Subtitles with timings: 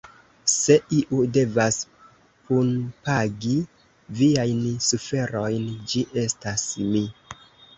[0.51, 1.77] Se iu devas
[2.47, 3.53] punpagi
[4.23, 7.05] viajn suferojn, ĝi estas mi.